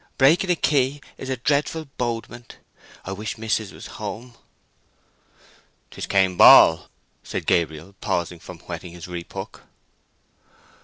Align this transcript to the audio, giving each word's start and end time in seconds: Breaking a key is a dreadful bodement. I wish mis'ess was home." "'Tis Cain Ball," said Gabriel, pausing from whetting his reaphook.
Breaking 0.17 0.49
a 0.49 0.55
key 0.55 0.99
is 1.19 1.29
a 1.29 1.37
dreadful 1.37 1.85
bodement. 1.85 2.55
I 3.05 3.11
wish 3.11 3.37
mis'ess 3.37 3.71
was 3.71 3.85
home." 4.01 4.33
"'Tis 5.91 6.07
Cain 6.07 6.37
Ball," 6.37 6.87
said 7.21 7.45
Gabriel, 7.45 7.93
pausing 8.01 8.39
from 8.39 8.57
whetting 8.61 8.93
his 8.93 9.05
reaphook. 9.07 9.61